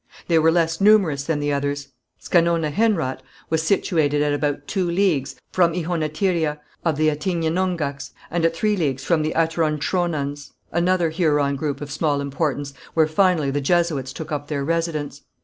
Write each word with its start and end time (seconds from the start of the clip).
They 0.27 0.39
were 0.39 0.51
less 0.51 0.81
numerous 0.81 1.25
than 1.25 1.39
the 1.39 1.53
others. 1.53 1.89
Scanonahenrat 2.19 3.21
was 3.51 3.61
situated 3.61 4.23
at 4.23 4.33
about 4.33 4.65
two 4.65 4.89
leagues 4.89 5.35
from 5.51 5.75
Ihonatiria 5.75 6.57
of 6.83 6.97
the 6.97 7.09
Attignenonghacs, 7.09 8.09
and 8.31 8.43
at 8.43 8.55
three 8.55 8.75
leagues 8.75 9.03
from 9.03 9.21
the 9.21 9.33
Ataronchronons, 9.35 10.53
another 10.71 11.11
Huron 11.11 11.55
group 11.55 11.81
of 11.81 11.91
small 11.91 12.19
importance, 12.19 12.73
where 12.95 13.05
finally 13.05 13.51
the 13.51 13.61
Jesuits 13.61 14.11
took 14.11 14.31
up 14.31 14.47
their 14.47 14.65
residence. 14.65 15.21